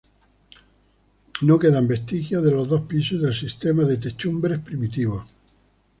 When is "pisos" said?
2.81-3.19